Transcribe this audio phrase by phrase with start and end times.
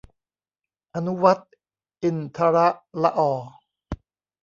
[0.95, 1.49] อนุวัฒน์
[2.03, 3.31] อินทรต์ละออ